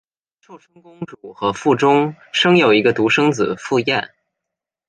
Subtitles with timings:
[0.39, 4.09] 寿春公主和傅忠生有一个独生子傅彦。